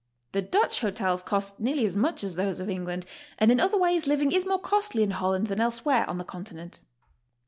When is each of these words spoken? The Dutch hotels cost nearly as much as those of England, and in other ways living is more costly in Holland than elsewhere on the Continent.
The 0.31 0.41
Dutch 0.41 0.79
hotels 0.79 1.21
cost 1.21 1.59
nearly 1.59 1.85
as 1.85 1.95
much 1.95 2.23
as 2.23 2.33
those 2.33 2.59
of 2.59 2.71
England, 2.71 3.05
and 3.37 3.51
in 3.51 3.59
other 3.59 3.77
ways 3.77 4.07
living 4.07 4.31
is 4.31 4.47
more 4.47 4.57
costly 4.59 5.03
in 5.03 5.11
Holland 5.11 5.45
than 5.45 5.61
elsewhere 5.61 6.09
on 6.09 6.17
the 6.17 6.23
Continent. 6.23 6.81